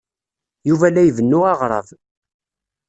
Yuba 0.69 0.87
la 0.93 1.01
ibennu 1.07 1.39
aɣrab. 1.51 1.87